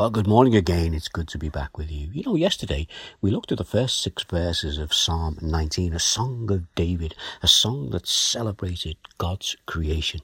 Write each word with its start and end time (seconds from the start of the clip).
Well, 0.00 0.08
good 0.08 0.26
morning 0.26 0.56
again. 0.56 0.94
It's 0.94 1.08
good 1.08 1.28
to 1.28 1.36
be 1.36 1.50
back 1.50 1.76
with 1.76 1.90
you. 1.90 2.08
You 2.10 2.22
know, 2.24 2.34
yesterday 2.34 2.86
we 3.20 3.30
looked 3.30 3.52
at 3.52 3.58
the 3.58 3.66
first 3.66 4.00
six 4.00 4.22
verses 4.22 4.78
of 4.78 4.94
Psalm 4.94 5.36
19, 5.42 5.92
a 5.92 5.98
song 5.98 6.50
of 6.50 6.74
David, 6.74 7.14
a 7.42 7.46
song 7.46 7.90
that 7.90 8.06
celebrated 8.08 8.96
God's 9.18 9.58
creation. 9.66 10.22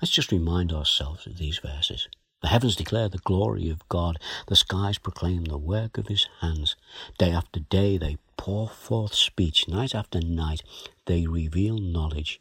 Let's 0.00 0.12
just 0.12 0.32
remind 0.32 0.72
ourselves 0.72 1.26
of 1.26 1.36
these 1.36 1.58
verses. 1.58 2.08
The 2.40 2.48
heavens 2.48 2.74
declare 2.74 3.10
the 3.10 3.18
glory 3.18 3.68
of 3.68 3.86
God. 3.90 4.18
The 4.46 4.56
skies 4.56 4.96
proclaim 4.96 5.44
the 5.44 5.58
work 5.58 5.98
of 5.98 6.08
his 6.08 6.26
hands. 6.40 6.74
Day 7.18 7.32
after 7.32 7.60
day 7.60 7.98
they 7.98 8.16
pour 8.38 8.66
forth 8.66 9.12
speech. 9.12 9.68
Night 9.68 9.94
after 9.94 10.22
night 10.22 10.62
they 11.04 11.26
reveal 11.26 11.76
knowledge. 11.76 12.40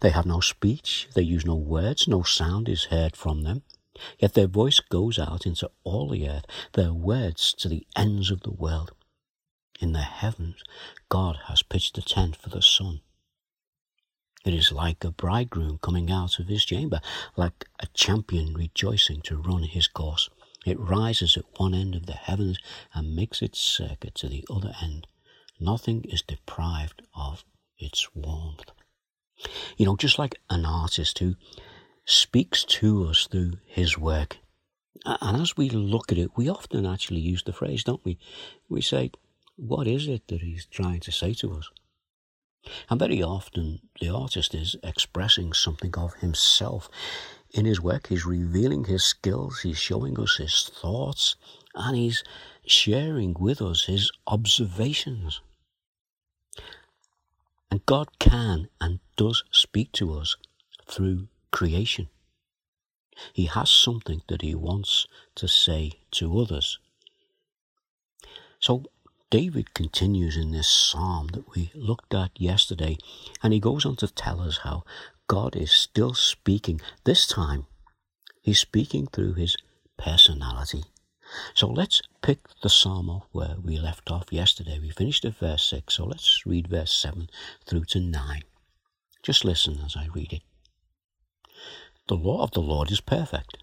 They 0.00 0.10
have 0.10 0.26
no 0.26 0.40
speech. 0.40 1.08
They 1.14 1.22
use 1.22 1.46
no 1.46 1.54
words. 1.54 2.06
No 2.06 2.24
sound 2.24 2.68
is 2.68 2.84
heard 2.90 3.16
from 3.16 3.40
them. 3.40 3.62
Yet 4.18 4.34
their 4.34 4.46
voice 4.46 4.80
goes 4.80 5.18
out 5.18 5.46
into 5.46 5.70
all 5.84 6.08
the 6.08 6.28
earth, 6.28 6.46
their 6.72 6.92
words 6.92 7.52
to 7.58 7.68
the 7.68 7.86
ends 7.96 8.30
of 8.30 8.42
the 8.42 8.52
world. 8.52 8.92
In 9.80 9.92
the 9.92 10.02
heavens, 10.02 10.62
God 11.08 11.38
has 11.46 11.62
pitched 11.62 11.96
a 11.98 12.02
tent 12.02 12.36
for 12.36 12.50
the 12.50 12.62
sun. 12.62 13.00
It 14.44 14.54
is 14.54 14.72
like 14.72 15.04
a 15.04 15.10
bridegroom 15.10 15.78
coming 15.78 16.10
out 16.10 16.38
of 16.38 16.48
his 16.48 16.64
chamber, 16.64 17.00
like 17.36 17.66
a 17.78 17.86
champion 17.88 18.54
rejoicing 18.54 19.20
to 19.22 19.36
run 19.36 19.64
his 19.64 19.86
course. 19.86 20.30
It 20.64 20.78
rises 20.78 21.36
at 21.36 21.58
one 21.58 21.74
end 21.74 21.94
of 21.94 22.06
the 22.06 22.14
heavens 22.14 22.58
and 22.94 23.16
makes 23.16 23.42
its 23.42 23.58
circuit 23.58 24.14
to 24.16 24.28
the 24.28 24.46
other 24.50 24.74
end. 24.82 25.06
Nothing 25.58 26.04
is 26.04 26.22
deprived 26.22 27.02
of 27.14 27.44
its 27.78 28.14
warmth. 28.14 28.70
You 29.76 29.86
know, 29.86 29.96
just 29.96 30.18
like 30.18 30.38
an 30.50 30.66
artist 30.66 31.18
who 31.18 31.36
speaks 32.10 32.64
to 32.64 33.06
us 33.06 33.28
through 33.30 33.52
his 33.64 33.96
work. 33.96 34.38
And 35.04 35.40
as 35.40 35.56
we 35.56 35.70
look 35.70 36.10
at 36.10 36.18
it, 36.18 36.36
we 36.36 36.48
often 36.48 36.84
actually 36.84 37.20
use 37.20 37.44
the 37.44 37.52
phrase, 37.52 37.84
don't 37.84 38.04
we? 38.04 38.18
We 38.68 38.80
say, 38.80 39.12
what 39.56 39.86
is 39.86 40.08
it 40.08 40.26
that 40.28 40.42
he's 40.42 40.66
trying 40.66 41.00
to 41.00 41.12
say 41.12 41.34
to 41.34 41.52
us? 41.52 41.70
And 42.90 42.98
very 42.98 43.22
often 43.22 43.80
the 44.00 44.10
artist 44.10 44.54
is 44.54 44.76
expressing 44.82 45.52
something 45.52 45.94
of 45.96 46.14
himself 46.14 46.90
in 47.52 47.64
his 47.64 47.80
work. 47.80 48.08
He's 48.08 48.26
revealing 48.26 48.84
his 48.84 49.04
skills, 49.04 49.60
he's 49.60 49.78
showing 49.78 50.18
us 50.18 50.36
his 50.36 50.68
thoughts, 50.68 51.36
and 51.74 51.96
he's 51.96 52.24
sharing 52.66 53.34
with 53.38 53.62
us 53.62 53.84
his 53.84 54.10
observations. 54.26 55.40
And 57.70 57.86
God 57.86 58.18
can 58.18 58.68
and 58.80 58.98
does 59.16 59.44
speak 59.52 59.92
to 59.92 60.12
us 60.14 60.36
through 60.86 61.28
creation. 61.50 62.08
He 63.32 63.46
has 63.46 63.68
something 63.68 64.22
that 64.28 64.42
he 64.42 64.54
wants 64.54 65.06
to 65.34 65.48
say 65.48 65.92
to 66.12 66.38
others. 66.40 66.78
So 68.58 68.84
David 69.30 69.74
continues 69.74 70.36
in 70.36 70.50
this 70.50 70.68
psalm 70.68 71.28
that 71.28 71.54
we 71.54 71.70
looked 71.74 72.14
at 72.14 72.30
yesterday, 72.40 72.98
and 73.42 73.52
he 73.52 73.60
goes 73.60 73.84
on 73.84 73.96
to 73.96 74.08
tell 74.08 74.40
us 74.40 74.58
how 74.58 74.84
God 75.28 75.54
is 75.54 75.70
still 75.70 76.14
speaking. 76.14 76.80
This 77.04 77.26
time, 77.26 77.66
he's 78.42 78.58
speaking 78.58 79.06
through 79.06 79.34
his 79.34 79.56
personality. 79.96 80.84
So 81.54 81.68
let's 81.68 82.02
pick 82.22 82.40
the 82.62 82.68
psalm 82.68 83.08
off 83.08 83.28
where 83.30 83.54
we 83.62 83.78
left 83.78 84.10
off 84.10 84.32
yesterday. 84.32 84.80
We 84.80 84.90
finished 84.90 85.24
at 85.24 85.36
verse 85.36 85.62
6, 85.62 85.94
so 85.94 86.06
let's 86.06 86.44
read 86.44 86.66
verse 86.66 86.92
7 86.92 87.30
through 87.64 87.84
to 87.90 88.00
9. 88.00 88.42
Just 89.22 89.44
listen 89.44 89.78
as 89.84 89.96
I 89.96 90.08
read 90.12 90.32
it. 90.32 90.42
The 92.10 92.16
law 92.16 92.42
of 92.42 92.50
the 92.50 92.60
Lord 92.60 92.90
is 92.90 93.00
perfect, 93.00 93.58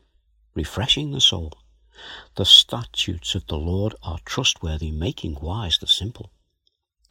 refreshing 0.56 1.12
the 1.12 1.20
soul. 1.20 1.52
The 2.36 2.46
statutes 2.46 3.36
of 3.36 3.46
the 3.48 3.58
Lord 3.58 3.94
are 4.02 4.20
trustworthy, 4.24 4.90
making 4.90 5.40
wise 5.42 5.78
the 5.78 5.86
simple. 5.86 6.32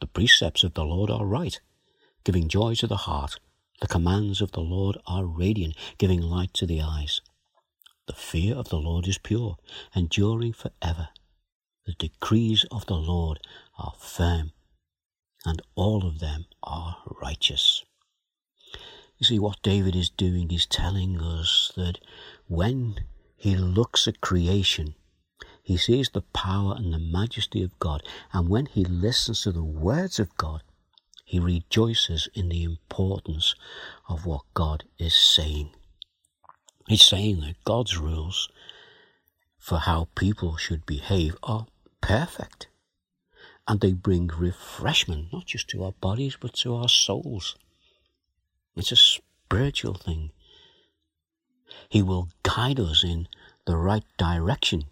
The 0.01 0.07
precepts 0.07 0.63
of 0.63 0.73
the 0.73 0.83
Lord 0.83 1.11
are 1.11 1.27
right, 1.27 1.61
giving 2.23 2.47
joy 2.47 2.73
to 2.73 2.87
the 2.87 3.05
heart. 3.05 3.39
The 3.81 3.87
commands 3.87 4.41
of 4.41 4.53
the 4.53 4.61
Lord 4.61 4.97
are 5.05 5.27
radiant, 5.27 5.75
giving 5.99 6.23
light 6.23 6.55
to 6.55 6.65
the 6.65 6.81
eyes. 6.81 7.21
The 8.07 8.13
fear 8.13 8.55
of 8.55 8.69
the 8.69 8.79
Lord 8.79 9.07
is 9.07 9.19
pure, 9.19 9.57
enduring 9.93 10.53
for 10.53 10.71
ever. 10.81 11.09
The 11.85 11.93
decrees 11.93 12.65
of 12.71 12.87
the 12.87 12.97
Lord 12.97 13.37
are 13.77 13.93
firm, 13.99 14.53
and 15.45 15.61
all 15.75 16.03
of 16.03 16.17
them 16.17 16.47
are 16.63 16.97
righteous. 17.21 17.85
You 19.17 19.25
see, 19.25 19.39
what 19.39 19.61
David 19.63 19.95
is 19.95 20.09
doing 20.09 20.51
is 20.51 20.65
telling 20.65 21.19
us 21.19 21.71
that 21.75 21.99
when 22.47 23.05
he 23.35 23.55
looks 23.55 24.07
at 24.07 24.21
creation, 24.21 24.95
he 25.63 25.75
sees 25.75 26.09
the 26.09 26.21
power 26.21 26.75
and 26.77 26.93
the 26.93 26.99
majesty 26.99 27.63
of 27.63 27.77
God, 27.79 28.03
and 28.31 28.47
when 28.47 28.67
he 28.67 28.85
listens 28.85 29.41
to 29.41 29.51
the 29.51 29.63
words 29.63 30.19
of 30.19 30.35
God, 30.37 30.61
he 31.25 31.39
rejoices 31.39 32.29
in 32.33 32.49
the 32.49 32.63
importance 32.63 33.55
of 34.07 34.25
what 34.25 34.43
God 34.53 34.85
is 34.97 35.15
saying. 35.15 35.71
He's 36.87 37.03
saying 37.03 37.41
that 37.41 37.63
God's 37.65 37.97
rules 37.97 38.49
for 39.57 39.79
how 39.79 40.07
people 40.15 40.55
should 40.55 40.85
behave 40.85 41.35
are 41.43 41.67
perfect. 41.99 42.67
And 43.67 43.81
they 43.81 43.91
bring 43.91 44.27
refreshment, 44.27 45.33
not 45.33 45.47
just 45.47 45.67
to 45.69 45.83
our 45.83 45.91
bodies, 45.91 46.37
but 46.39 46.53
to 46.53 46.75
our 46.75 46.87
souls. 46.87 47.57
It's 48.77 48.91
a 48.91 48.95
spiritual 48.95 49.95
thing. 49.95 50.29
He 51.89 52.03
will 52.03 52.29
guide 52.43 52.79
us 52.79 53.03
in 53.03 53.27
the 53.65 53.75
right 53.75 54.03
direction, 54.17 54.83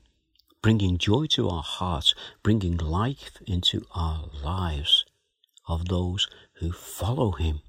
bringing 0.63 0.97
joy 0.97 1.27
to 1.27 1.49
our 1.49 1.61
hearts, 1.61 2.15
bringing 2.41 2.77
life 2.77 3.37
into 3.45 3.85
our 3.93 4.25
lives 4.43 5.05
of 5.67 5.87
those 5.87 6.27
who 6.55 6.71
follow 6.71 7.33
Him. 7.33 7.61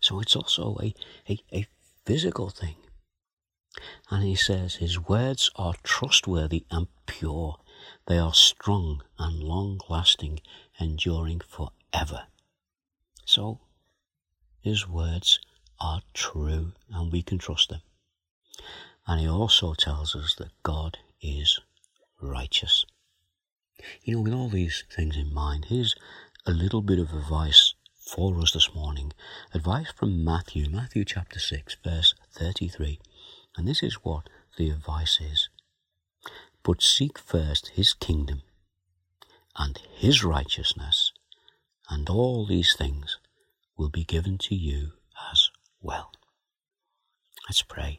So 0.00 0.20
it's 0.20 0.36
also 0.36 0.76
a, 0.80 0.94
a, 1.28 1.40
a 1.52 1.66
physical 2.06 2.50
thing. 2.50 2.76
And 4.10 4.22
he 4.22 4.36
says, 4.36 4.76
His 4.76 5.00
words 5.00 5.50
are 5.56 5.74
trustworthy 5.82 6.64
and 6.70 6.86
pure. 7.06 7.56
They 8.06 8.18
are 8.18 8.34
strong 8.34 9.02
and 9.18 9.42
long 9.42 9.80
lasting, 9.88 10.40
enduring 10.78 11.40
forever. 11.40 12.28
So 13.24 13.58
his 14.64 14.88
words 14.88 15.40
are 15.78 16.00
true 16.14 16.72
and 16.90 17.12
we 17.12 17.20
can 17.20 17.36
trust 17.36 17.68
them. 17.68 17.82
And 19.06 19.20
he 19.20 19.28
also 19.28 19.74
tells 19.74 20.16
us 20.16 20.34
that 20.36 20.62
God 20.62 20.96
is 21.20 21.60
righteous. 22.22 22.86
You 24.02 24.14
know, 24.14 24.20
with 24.22 24.32
all 24.32 24.48
these 24.48 24.84
things 24.90 25.18
in 25.18 25.34
mind, 25.34 25.66
here's 25.66 25.94
a 26.46 26.50
little 26.50 26.80
bit 26.80 26.98
of 26.98 27.12
advice 27.12 27.74
for 28.06 28.40
us 28.40 28.52
this 28.52 28.74
morning. 28.74 29.12
Advice 29.52 29.92
from 29.94 30.24
Matthew, 30.24 30.70
Matthew 30.70 31.04
chapter 31.04 31.38
6, 31.38 31.76
verse 31.84 32.14
33. 32.32 32.98
And 33.58 33.68
this 33.68 33.82
is 33.82 33.96
what 33.96 34.30
the 34.56 34.70
advice 34.70 35.20
is. 35.20 35.50
But 36.62 36.80
seek 36.80 37.18
first 37.18 37.72
his 37.74 37.92
kingdom 37.92 38.40
and 39.58 39.78
his 39.94 40.24
righteousness, 40.24 41.12
and 41.90 42.08
all 42.08 42.46
these 42.46 42.74
things 42.74 43.18
will 43.76 43.90
be 43.90 44.04
given 44.04 44.38
to 44.38 44.54
you 44.54 44.92
as 45.32 45.50
well. 45.80 46.12
Let's 47.48 47.62
pray. 47.62 47.98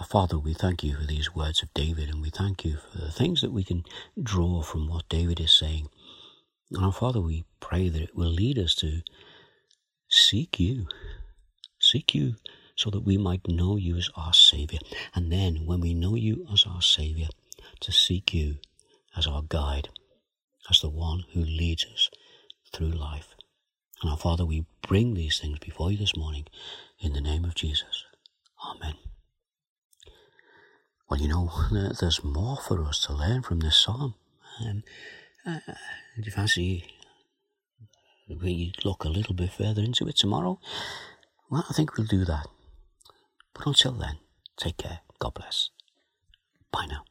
Our 0.00 0.06
Father, 0.06 0.38
we 0.38 0.54
thank 0.54 0.82
you 0.82 0.96
for 0.96 1.06
these 1.06 1.34
words 1.34 1.62
of 1.62 1.72
David, 1.74 2.08
and 2.08 2.20
we 2.20 2.30
thank 2.30 2.64
you 2.64 2.76
for 2.76 2.98
the 2.98 3.12
things 3.12 3.40
that 3.40 3.52
we 3.52 3.62
can 3.62 3.84
draw 4.20 4.62
from 4.62 4.88
what 4.88 5.08
David 5.08 5.38
is 5.38 5.52
saying. 5.52 5.88
And 6.72 6.84
our 6.84 6.92
Father, 6.92 7.20
we 7.20 7.44
pray 7.60 7.88
that 7.88 8.02
it 8.02 8.16
will 8.16 8.30
lead 8.30 8.58
us 8.58 8.74
to 8.76 9.02
seek 10.08 10.58
you. 10.58 10.86
Seek 11.78 12.14
you 12.14 12.34
so 12.74 12.90
that 12.90 13.04
we 13.04 13.16
might 13.16 13.46
know 13.46 13.76
you 13.76 13.96
as 13.96 14.10
our 14.16 14.32
Saviour. 14.32 14.80
And 15.14 15.30
then, 15.30 15.66
when 15.66 15.80
we 15.80 15.94
know 15.94 16.14
you 16.14 16.46
as 16.52 16.64
our 16.66 16.82
Saviour, 16.82 17.28
to 17.80 17.92
seek 17.92 18.34
you 18.34 18.56
as 19.16 19.26
our 19.26 19.42
guide, 19.42 19.88
as 20.70 20.80
the 20.80 20.90
one 20.90 21.24
who 21.32 21.40
leads 21.40 21.84
us 21.84 22.10
through 22.72 22.90
life. 22.90 23.31
And 24.02 24.10
our 24.10 24.16
Father, 24.16 24.44
we 24.44 24.66
bring 24.86 25.14
these 25.14 25.38
things 25.38 25.58
before 25.60 25.92
you 25.92 25.96
this 25.96 26.16
morning 26.16 26.46
in 26.98 27.12
the 27.12 27.20
name 27.20 27.44
of 27.44 27.54
Jesus. 27.54 28.04
Amen. 28.64 28.94
Well, 31.08 31.20
you 31.20 31.28
know, 31.28 31.50
there's 32.00 32.24
more 32.24 32.56
for 32.56 32.84
us 32.84 33.06
to 33.06 33.12
learn 33.12 33.42
from 33.42 33.60
this 33.60 33.76
psalm. 33.76 34.14
And 34.60 34.82
uh, 35.46 35.60
do 36.16 36.22
you 36.22 36.32
fancy 36.32 36.84
we 38.28 38.72
look 38.84 39.04
a 39.04 39.08
little 39.08 39.34
bit 39.34 39.52
further 39.52 39.82
into 39.82 40.08
it 40.08 40.16
tomorrow? 40.16 40.58
Well, 41.50 41.64
I 41.68 41.72
think 41.72 41.96
we'll 41.96 42.06
do 42.06 42.24
that. 42.24 42.46
But 43.54 43.66
until 43.66 43.92
then, 43.92 44.18
take 44.56 44.78
care. 44.78 45.00
God 45.18 45.34
bless. 45.34 45.70
Bye 46.72 46.86
now. 46.88 47.04